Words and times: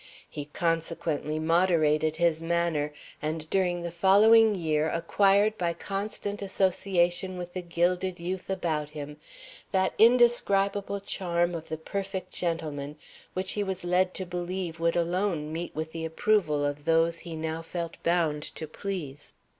He 0.27 0.45
consequently 0.45 1.37
moderated 1.37 2.15
his 2.15 2.41
manner, 2.41 2.91
and 3.21 3.47
during 3.51 3.83
the 3.83 3.91
following 3.91 4.55
year 4.55 4.89
acquired 4.89 5.59
by 5.59 5.73
constant 5.73 6.41
association 6.41 7.37
with 7.37 7.53
the 7.53 7.61
gilded 7.61 8.19
youth 8.19 8.49
about 8.49 8.89
him 8.89 9.17
that 9.71 9.93
indescribable 9.99 11.01
charm 11.01 11.53
of 11.53 11.69
the 11.69 11.77
perfect 11.77 12.31
gentleman 12.33 12.97
which 13.35 13.51
he 13.51 13.63
was 13.63 13.83
led 13.85 14.15
to 14.15 14.25
believe 14.25 14.79
would 14.79 14.95
alone 14.95 15.53
meet 15.53 15.75
with 15.75 15.91
the 15.91 16.03
approval 16.03 16.65
of 16.65 16.85
those 16.85 17.19
he 17.19 17.35
now 17.35 17.61
felt 17.61 18.01
bound 18.01 18.41
to 18.41 18.65
please. 18.65 19.33